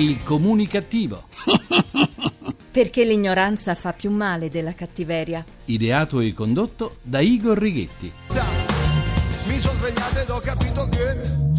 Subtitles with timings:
[0.00, 1.24] Il comunicativo.
[2.72, 5.44] Perché l'ignoranza fa più male della cattiveria.
[5.66, 8.10] Ideato e condotto da Igor Righetti.
[9.46, 11.49] Mi sono svegliato ed ho capito che, che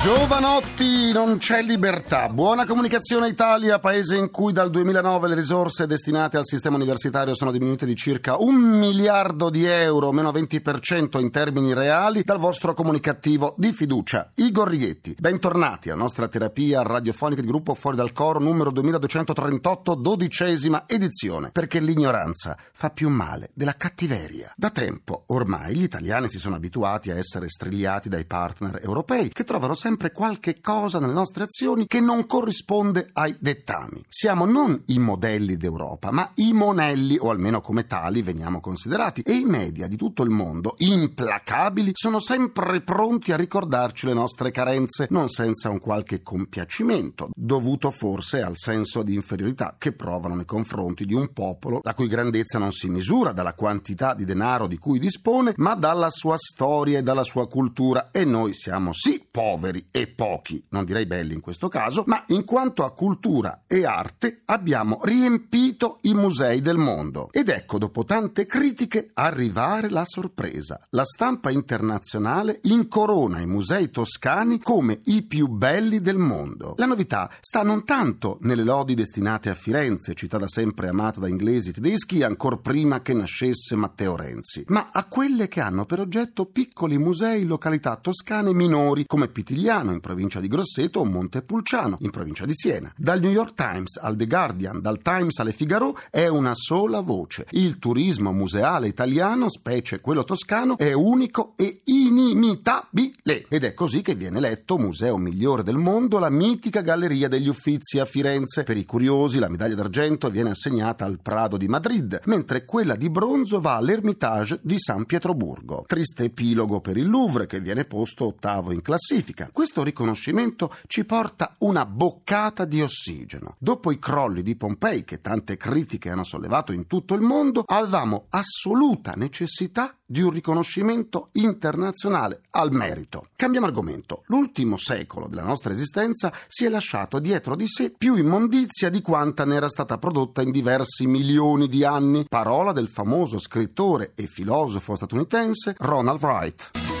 [0.00, 2.30] Giovanotti, non c'è libertà.
[2.30, 7.50] Buona comunicazione Italia, paese in cui dal 2009 le risorse destinate al sistema universitario sono
[7.50, 13.54] diminuite di circa un miliardo di euro, meno 20% in termini reali, dal vostro comunicativo
[13.58, 14.30] di fiducia.
[14.36, 20.84] Igor Righetti, bentornati alla nostra terapia radiofonica di gruppo Fuori dal Coro numero 2238, dodicesima
[20.86, 24.50] edizione, perché l'ignoranza fa più male della cattiveria.
[24.56, 29.44] Da tempo, ormai, gli italiani si sono abituati a essere strigliati dai partner europei, che
[29.44, 34.04] trovano sempre qualche cosa nelle nostre azioni che non corrisponde ai dettami.
[34.08, 39.34] Siamo non i modelli d'Europa, ma i monelli, o almeno come tali veniamo considerati, e
[39.34, 45.06] i media di tutto il mondo, implacabili, sono sempre pronti a ricordarci le nostre carenze,
[45.10, 51.04] non senza un qualche compiacimento, dovuto forse al senso di inferiorità che provano nei confronti
[51.04, 54.98] di un popolo la cui grandezza non si misura dalla quantità di denaro di cui
[54.98, 58.10] dispone, ma dalla sua storia e dalla sua cultura.
[58.10, 62.44] E noi siamo sì poveri e pochi, non direi belli in questo caso, ma in
[62.44, 67.28] quanto a cultura e arte abbiamo riempito i musei del mondo.
[67.32, 70.80] Ed ecco, dopo tante critiche, arrivare la sorpresa.
[70.90, 76.74] La stampa internazionale incorona i musei toscani come i più belli del mondo.
[76.76, 81.28] La novità sta non tanto nelle lodi destinate a Firenze, città da sempre amata da
[81.28, 86.00] inglesi e tedeschi ancor prima che nascesse Matteo Renzi, ma a quelle che hanno per
[86.00, 91.98] oggetto piccoli musei in località toscane minori come Pitigliano in provincia di Grosseto o Montepulciano
[92.00, 92.92] in provincia di Siena.
[92.96, 97.46] Dal New York Times al The Guardian, dal Times alle Figaro è una sola voce.
[97.50, 103.46] Il turismo museale italiano, specie quello toscano, è unico e inimitabile.
[103.48, 108.00] Ed è così che viene eletto museo migliore del mondo la mitica Galleria degli Uffizi
[108.00, 108.64] a Firenze.
[108.64, 113.08] Per i curiosi la medaglia d'argento viene assegnata al Prado di Madrid, mentre quella di
[113.08, 115.84] bronzo va all'Ermitage di San Pietroburgo.
[115.86, 119.48] Triste epilogo per il Louvre che viene posto ottavo in classifica.
[119.60, 123.56] Questo riconoscimento ci porta una boccata di ossigeno.
[123.58, 128.24] Dopo i crolli di Pompei che tante critiche hanno sollevato in tutto il mondo, avevamo
[128.30, 133.26] assoluta necessità di un riconoscimento internazionale al merito.
[133.36, 134.22] Cambiamo argomento.
[134.28, 139.44] L'ultimo secolo della nostra esistenza si è lasciato dietro di sé più immondizia di quanta
[139.44, 142.24] ne era stata prodotta in diversi milioni di anni.
[142.26, 146.99] Parola del famoso scrittore e filosofo statunitense Ronald Wright.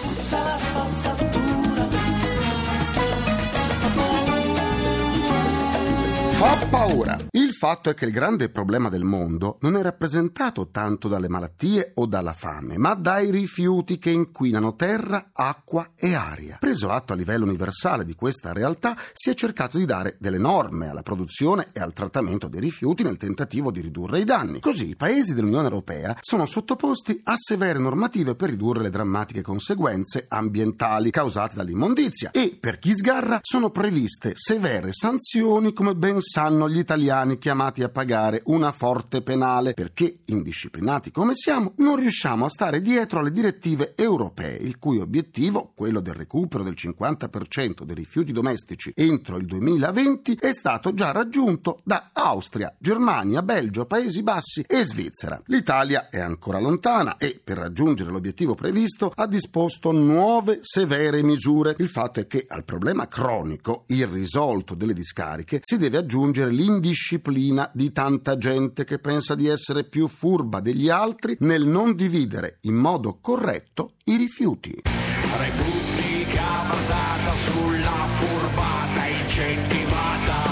[6.40, 7.18] Fa paura.
[7.32, 11.92] Il fatto è che il grande problema del mondo non è rappresentato tanto dalle malattie
[11.96, 16.56] o dalla fame, ma dai rifiuti che inquinano terra, acqua e aria.
[16.58, 20.88] Preso atto a livello universale di questa realtà, si è cercato di dare delle norme
[20.88, 24.60] alla produzione e al trattamento dei rifiuti nel tentativo di ridurre i danni.
[24.60, 30.24] Così i paesi dell'Unione Europea sono sottoposti a severe normative per ridurre le drammatiche conseguenze
[30.26, 36.78] ambientali causate dall'immondizia e, per chi sgarra, sono previste severe sanzioni come ben sanno gli
[36.78, 42.80] italiani chiamati a pagare una forte penale perché, indisciplinati come siamo, non riusciamo a stare
[42.80, 48.92] dietro alle direttive europee, il cui obiettivo, quello del recupero del 50% dei rifiuti domestici
[48.94, 55.42] entro il 2020, è stato già raggiunto da Austria, Germania, Belgio, Paesi Bassi e Svizzera.
[55.46, 61.74] L'Italia è ancora lontana e, per raggiungere l'obiettivo previsto, ha disposto nuove severe misure.
[61.78, 67.92] Il fatto è che al problema cronico, irrisolto delle discariche, si deve aggiungere l'indisciplina di
[67.92, 73.18] tanta gente che pensa di essere più furba degli altri nel non dividere in modo
[73.20, 74.82] corretto i rifiuti.
[74.84, 80.42] Repubblica basata sulla furbata incentivata,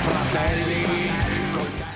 [0.00, 0.69] fratelli.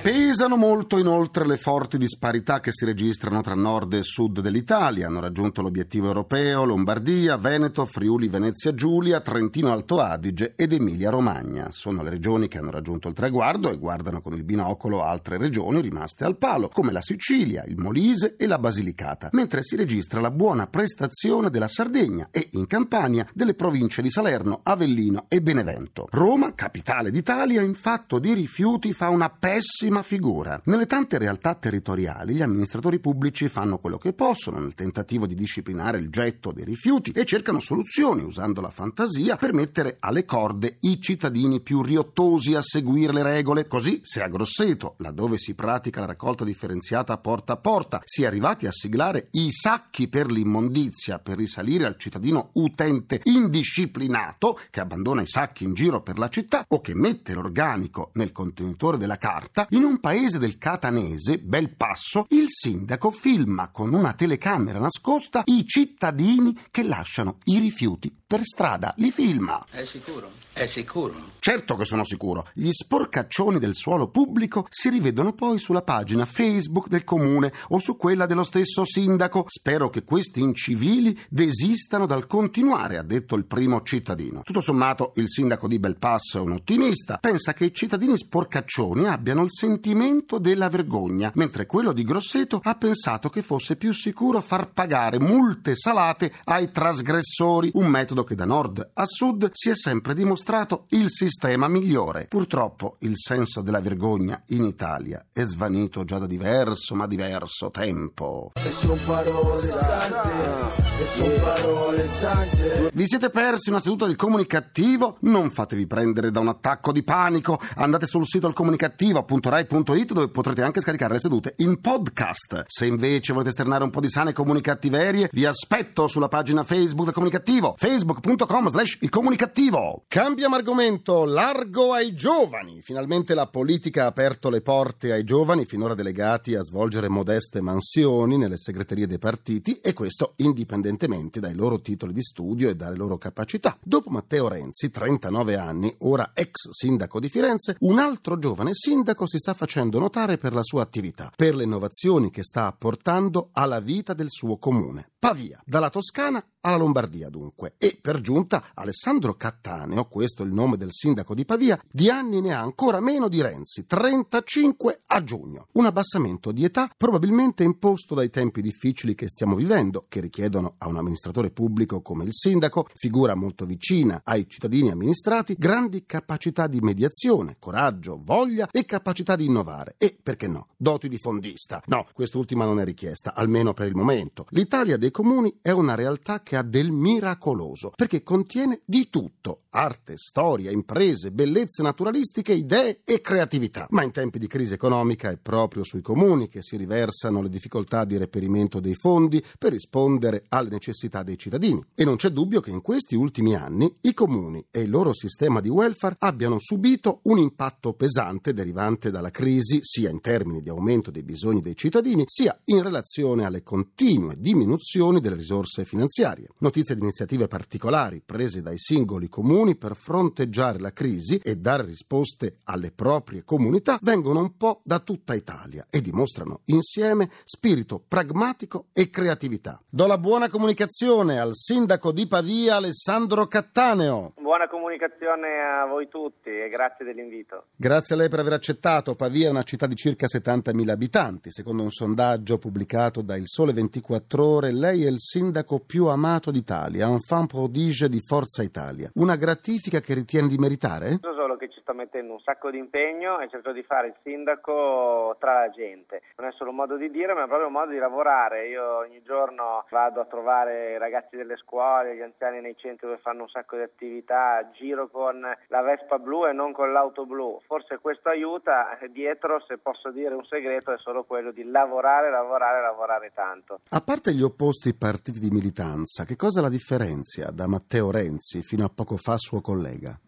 [0.05, 5.07] Pesano molto inoltre le forti disparità che si registrano tra nord e sud dell'Italia.
[5.07, 11.69] Hanno raggiunto l'obiettivo europeo Lombardia, Veneto, Friuli, Venezia Giulia, Trentino Alto Adige ed Emilia Romagna.
[11.71, 15.81] Sono le regioni che hanno raggiunto il traguardo e guardano con il binocolo altre regioni
[15.81, 20.31] rimaste al palo, come la Sicilia, il Molise e la Basilicata, mentre si registra la
[20.31, 26.09] buona prestazione della Sardegna e in Campania delle province di Salerno, Avellino e Benevento.
[26.11, 30.61] Roma, capitale d'Italia, in fatto di rifiuti fa una pessima pessima figura.
[30.65, 35.99] Nelle tante realtà territoriali gli amministratori pubblici fanno quello che possono nel tentativo di disciplinare
[35.99, 41.01] il getto dei rifiuti e cercano soluzioni usando la fantasia per mettere alle corde i
[41.01, 43.67] cittadini più riottosi a seguire le regole.
[43.69, 48.27] Così, se a Grosseto, laddove si pratica la raccolta differenziata porta a porta, si è
[48.27, 55.23] arrivati a siglare i sacchi per l'immondizia per risalire al cittadino utente indisciplinato che abbandona
[55.23, 59.67] i sacchi in giro per la città o che mette l'organico nel contenitore della carta,
[59.71, 65.65] in un paese del catanese, bel passo, il sindaco filma con una telecamera nascosta i
[65.67, 69.65] cittadini che lasciano i rifiuti per strada, li filma.
[69.71, 70.31] È sicuro?
[70.55, 71.33] È sicuro?
[71.41, 72.47] Certo che sono sicuro.
[72.55, 77.97] Gli sporcaccioni del suolo pubblico si rivedono poi sulla pagina Facebook del comune o su
[77.97, 79.47] quella dello stesso sindaco.
[79.49, 84.43] Spero che questi incivili desistano dal continuare, ha detto il primo cittadino.
[84.45, 87.19] Tutto sommato, il sindaco di Belpasso è un ottimista.
[87.19, 92.77] Pensa che i cittadini sporcaccioni abbiano il sentimento della vergogna, mentre quello di Grosseto ha
[92.77, 98.45] pensato che fosse più sicuro far pagare multe salate ai trasgressori, un metodo che da
[98.45, 100.43] nord a sud si è sempre dimostrato
[100.91, 102.27] il sistema migliore.
[102.29, 108.53] Purtroppo il senso della vergogna in Italia è svanito già da diverso, ma diverso tempo.
[108.55, 112.91] E son parole sante, e son parole sante.
[112.93, 115.17] Vi siete persi una seduta del comunicativo?
[115.21, 117.59] Non fatevi prendere da un attacco di panico.
[117.77, 122.65] Andate sul sito alcomunicativo.rai.it dove potrete anche scaricare le sedute in podcast.
[122.67, 127.15] Se invece volete esternare un po' di sane comunicattiverie, vi aspetto sulla pagina Facebook del
[127.15, 130.05] comunicativo, facebook.com slash il comunicativo.
[130.35, 132.83] Cambiamo argomento, largo ai giovani.
[132.83, 138.37] Finalmente la politica ha aperto le porte ai giovani, finora delegati a svolgere modeste mansioni
[138.37, 143.17] nelle segreterie dei partiti e questo indipendentemente dai loro titoli di studio e dalle loro
[143.17, 143.79] capacità.
[143.81, 149.39] Dopo Matteo Renzi, 39 anni, ora ex sindaco di Firenze, un altro giovane sindaco si
[149.39, 154.15] sta facendo notare per la sua attività, per le innovazioni che sta apportando alla vita
[154.15, 155.11] del suo comune.
[155.17, 157.75] Pavia, dalla Toscana alla Lombardia dunque.
[157.79, 162.41] E per giunta Alessandro Cattaneo, questo è il nome del sindaco di Pavia, di anni
[162.41, 165.67] ne ha ancora meno di Renzi, 35 a giugno.
[165.73, 170.89] Un abbassamento di età probabilmente imposto dai tempi difficili che stiamo vivendo, che richiedono a
[170.89, 176.81] un amministratore pubblico come il sindaco, figura molto vicina ai cittadini amministrati, grandi capacità di
[176.81, 179.97] mediazione, coraggio, voglia e capacità di innovare.
[179.99, 181.83] E, perché no, doti di fondista.
[181.89, 184.47] No, quest'ultima non è richiesta, almeno per il momento.
[184.51, 190.14] L'Italia dei comuni è una realtà che ha del miracoloso, perché contiene di tutto, arte,
[190.17, 193.87] storia, imprese, bellezze naturalistiche, idee e creatività.
[193.91, 198.05] Ma in tempi di crisi economica è proprio sui comuni che si riversano le difficoltà
[198.05, 201.85] di reperimento dei fondi per rispondere alle necessità dei cittadini.
[201.95, 205.61] E non c'è dubbio che in questi ultimi anni i comuni e il loro sistema
[205.61, 211.11] di welfare abbiano subito un impatto pesante derivante dalla crisi sia in termini di aumento
[211.11, 216.49] dei bisogni dei cittadini, sia in relazione alle continue diminuzioni delle risorse finanziarie.
[216.59, 222.59] Notizie di iniziative particolari prese dai singoli comuni per fronteggiare la crisi e dare risposte
[222.65, 229.09] alle proprie comunità vengono un po' da tutta Italia e dimostrano insieme spirito pragmatico e
[229.09, 229.81] creatività.
[229.89, 234.35] Do la buona comunicazione al sindaco di Pavia Alessandro Cattaneo.
[234.55, 237.65] Buona comunicazione a voi tutti e grazie dell'invito.
[237.77, 239.17] Grazie a lei per aver accettato.
[239.17, 241.51] Pavia è una città di circa 70.000 abitanti.
[241.51, 246.53] Secondo un sondaggio pubblicato da Il Sole 24 Ore, lei è il sindaco più amato
[246.53, 249.11] d'Italia, enfant prodige di Forza Italia.
[249.15, 251.19] Una gratifica che ritiene di meritare?
[251.21, 254.15] So solo che ci sto mettendo un sacco di impegno e cerco di fare il
[254.23, 256.23] sindaco tra la gente.
[256.37, 258.69] Non è solo un modo di dire, ma è proprio un modo di lavorare.
[258.69, 263.19] Io ogni giorno vado a trovare i ragazzi delle scuole, gli anziani nei centri dove
[263.19, 267.61] fanno un sacco di attività, giro con la Vespa blu e non con l'auto blu.
[267.67, 268.99] Forse questo aiuta.
[269.11, 273.81] Dietro, se posso dire un segreto, è solo quello di lavorare, lavorare, lavorare tanto.
[273.91, 278.85] A parte gli opposti partiti di militanza, che cosa la differenzia da Matteo Renzi fino
[278.85, 280.19] a poco fa suo collega?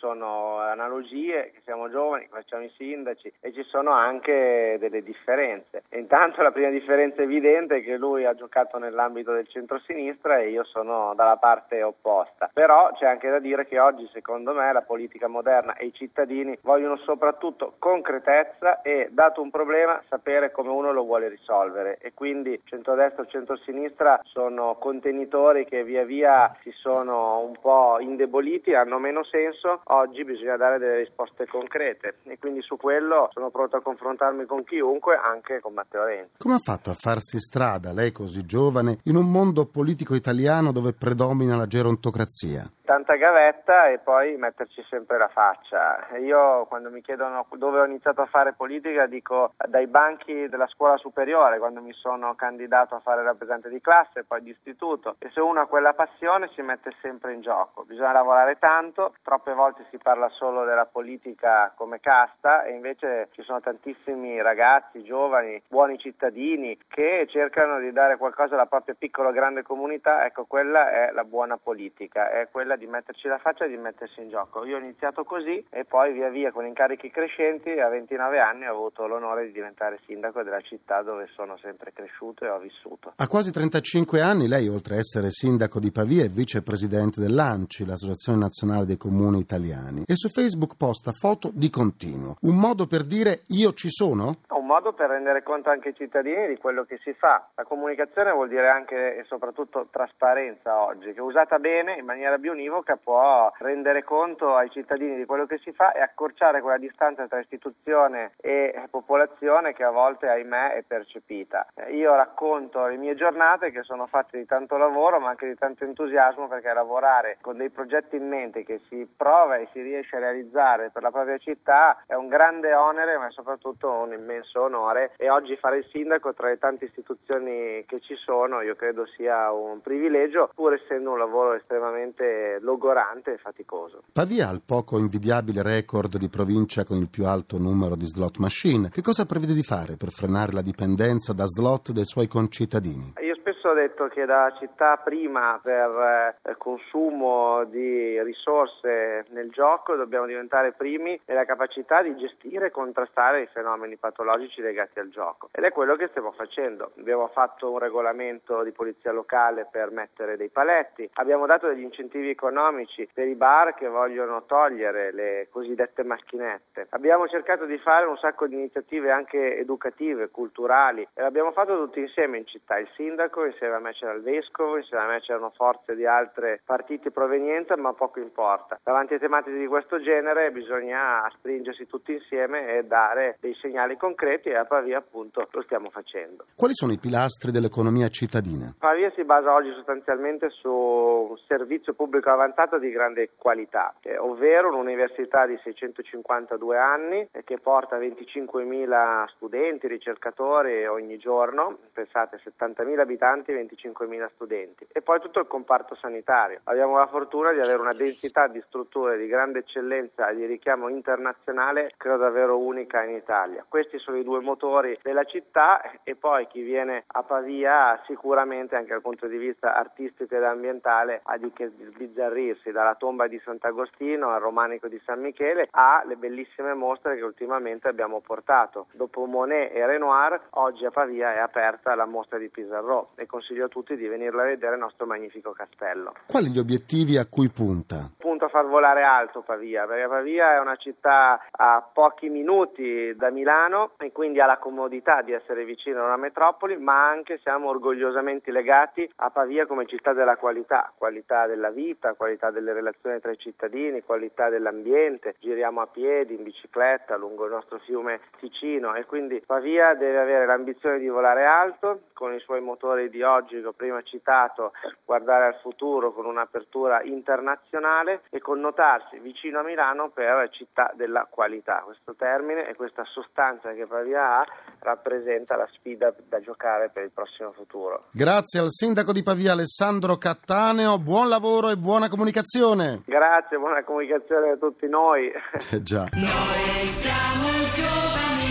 [0.00, 5.82] Sono analogie, che siamo giovani, facciamo i sindaci e ci sono anche delle differenze.
[5.90, 10.48] E intanto la prima differenza evidente è che lui ha giocato nell'ambito del centro-sinistra e
[10.48, 12.50] io sono dalla parte opposta.
[12.52, 16.58] Però c'è anche da dire che oggi secondo me la politica moderna e i cittadini
[16.62, 22.60] vogliono soprattutto concretezza e dato un problema sapere come uno lo vuole risolvere e quindi
[22.64, 29.22] centrodestra o centrosinistra sono contenitori che via via si sono un po' indeboliti, hanno meno
[29.24, 29.82] senso.
[29.90, 34.64] Oggi bisogna dare delle risposte concrete e quindi su quello sono pronto a confrontarmi con
[34.64, 36.36] chiunque, anche con Matteo Renzi.
[36.38, 40.92] Come ha fatto a farsi strada, lei così giovane, in un mondo politico italiano dove
[40.92, 42.64] predomina la gerontocrazia?
[42.90, 46.08] tanta gavetta e poi metterci sempre la faccia.
[46.18, 50.96] Io quando mi chiedono dove ho iniziato a fare politica dico dai banchi della scuola
[50.96, 55.30] superiore quando mi sono candidato a fare rappresentante di classe e poi di istituto e
[55.32, 57.84] se uno ha quella passione si mette sempre in gioco.
[57.84, 63.42] Bisogna lavorare tanto, troppe volte si parla solo della politica come casta e invece ci
[63.42, 69.32] sono tantissimi ragazzi, giovani, buoni cittadini che cercano di dare qualcosa alla propria piccola o
[69.32, 73.68] grande comunità, ecco quella è la buona politica, è quella di metterci la faccia e
[73.68, 74.64] di mettersi in gioco.
[74.64, 78.72] Io ho iniziato così e poi via via con incarichi crescenti a 29 anni ho
[78.72, 83.12] avuto l'onore di diventare sindaco della città dove sono sempre cresciuto e ho vissuto.
[83.16, 88.38] A quasi 35 anni lei, oltre a essere sindaco di Pavia, è vicepresidente dell'ANCI, l'Associazione
[88.38, 89.69] Nazionale dei Comuni Italiani,
[90.06, 92.36] e su Facebook posta foto di continuo.
[92.40, 94.38] Un modo per dire io ci sono?
[94.70, 97.44] Modo per rendere conto anche ai cittadini di quello che si fa.
[97.56, 102.52] La comunicazione vuol dire anche e soprattutto trasparenza oggi, che usata bene in maniera più
[102.52, 107.26] univoca può rendere conto ai cittadini di quello che si fa e accorciare quella distanza
[107.26, 111.66] tra istituzione e popolazione che a volte, ahimè, è percepita.
[111.88, 115.82] Io racconto le mie giornate che sono fatte di tanto lavoro ma anche di tanto
[115.82, 120.20] entusiasmo perché lavorare con dei progetti in mente che si prova e si riesce a
[120.20, 125.30] realizzare per la propria città è un grande onere ma soprattutto un immenso onore e
[125.30, 129.80] oggi fare il sindaco tra le tante istituzioni che ci sono io credo sia un
[129.80, 134.02] privilegio pur essendo un lavoro estremamente logorante e faticoso.
[134.12, 138.38] Pavia ha il poco invidiabile record di provincia con il più alto numero di slot
[138.38, 138.90] machine.
[138.90, 143.14] Che cosa prevede di fare per frenare la dipendenza da slot dei suoi concittadini?
[143.22, 149.96] Io spesso ho detto che da città prima per eh, consumo di risorse nel gioco
[149.96, 155.50] dobbiamo diventare primi nella capacità di gestire e contrastare i fenomeni patologici legati al gioco
[155.52, 156.92] ed è quello che stiamo facendo.
[156.98, 162.30] Abbiamo fatto un regolamento di polizia locale per mettere dei paletti, abbiamo dato degli incentivi
[162.30, 166.86] economici per i bar che vogliono togliere le cosiddette macchinette.
[166.90, 172.00] Abbiamo cercato di fare un sacco di iniziative anche educative, culturali e l'abbiamo fatto tutti
[172.00, 175.52] insieme in città, il sindaco, insieme a me c'era il vescovo, insieme a me c'erano
[175.54, 178.78] forze di altre partiti provenienza, ma poco importa.
[178.82, 184.48] Davanti a tematiche di questo genere bisogna stringersi tutti insieme e dare dei segnali concreti
[184.48, 186.44] e a Pavia appunto lo stiamo facendo.
[186.54, 188.74] Quali sono i pilastri dell'economia cittadina?
[188.78, 194.68] Pavia si basa oggi sostanzialmente su un servizio pubblico avanzato di grande qualità, eh, ovvero
[194.68, 203.39] un'università di 652 anni eh, che porta 25.000 studenti, ricercatori ogni giorno, pensate 70.000 abitanti,
[203.46, 206.60] 25.000 studenti e poi tutto il comparto sanitario.
[206.64, 210.88] Abbiamo la fortuna di avere una densità di strutture di grande eccellenza e di richiamo
[210.88, 213.64] internazionale credo davvero unica in Italia.
[213.68, 218.90] Questi sono i due motori della città e poi chi viene a Pavia sicuramente anche
[218.90, 224.30] dal punto di vista artistico ed ambientale ha di che sbizzarrirsi dalla tomba di Sant'Agostino
[224.30, 228.86] al romanico di San Michele alle bellissime mostre che ultimamente abbiamo portato.
[228.92, 233.66] Dopo Monet e Renoir oggi a Pavia è aperta la mostra di Pissarro e consiglio
[233.66, 236.12] a tutti di venirla a vedere il nostro magnifico castello.
[236.26, 238.10] Quali gli obiettivi a cui punta?
[238.50, 244.10] Far volare alto Pavia, perché Pavia è una città a pochi minuti da Milano e
[244.10, 249.08] quindi ha la comodità di essere vicino a una metropoli, ma anche siamo orgogliosamente legati
[249.16, 254.02] a Pavia come città della qualità, qualità della vita, qualità delle relazioni tra i cittadini,
[254.02, 255.36] qualità dell'ambiente.
[255.38, 260.46] Giriamo a piedi, in bicicletta lungo il nostro fiume Ticino e quindi Pavia deve avere
[260.46, 264.72] l'ambizione di volare alto con i suoi motori di oggi che ho prima citato,
[265.04, 271.82] guardare al futuro con un'apertura internazionale e connotarsi vicino a Milano per città della qualità.
[271.84, 274.46] Questo termine e questa sostanza che Pavia ha
[274.80, 278.06] rappresenta la sfida da giocare per il prossimo futuro.
[278.10, 283.02] Grazie al sindaco di Pavia Alessandro Cattaneo, buon lavoro e buona comunicazione.
[283.06, 285.30] Grazie, buona comunicazione a tutti noi.
[285.70, 286.06] Eh già.
[286.12, 288.50] Noi siamo giovani,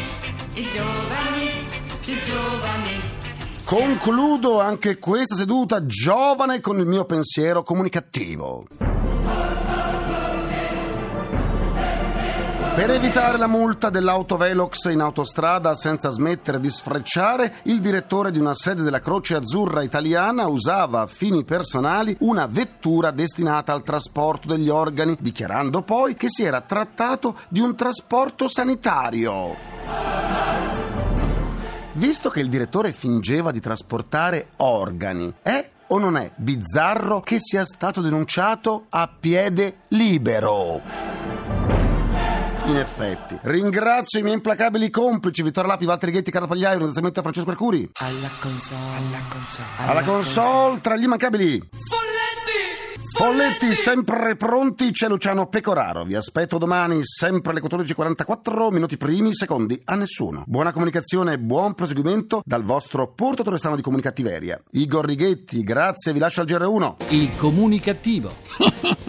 [0.55, 1.49] i giovani,
[2.03, 3.17] più giovani.
[3.69, 8.65] Concludo anche questa seduta giovane con il mio pensiero comunicativo.
[12.79, 18.55] Per evitare la multa dell'autovelox in autostrada senza smettere di sfrecciare, il direttore di una
[18.55, 24.69] sede della Croce Azzurra italiana usava a fini personali una vettura destinata al trasporto degli
[24.69, 29.57] organi, dichiarando poi che si era trattato di un trasporto sanitario.
[31.91, 37.65] Visto che il direttore fingeva di trasportare organi, è o non è bizzarro che sia
[37.65, 41.18] stato denunciato a piede libero?
[42.69, 43.35] In effetti.
[43.41, 47.49] Ringrazio i miei implacabili complici, Vittorio Lapi, Walter Ghetti, Carlo Pagliaio, un ringraziamento a Francesco
[47.49, 47.89] Arcuri.
[47.93, 48.81] Alla console.
[48.95, 49.67] Alla console.
[49.77, 51.69] Alla console, tra gli immancabili.
[53.17, 56.03] Folletti sempre pronti, c'è Luciano Pecoraro.
[56.03, 60.43] Vi aspetto domani, sempre alle 14.44, minuti primi, secondi a nessuno.
[60.45, 64.61] Buona comunicazione e buon proseguimento dal vostro portatore strano di comunicattiveria.
[64.73, 66.95] Igor Righetti, grazie, vi lascio al GR1.
[67.09, 68.31] Il comunicativo.